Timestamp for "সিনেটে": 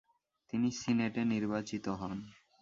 0.79-1.21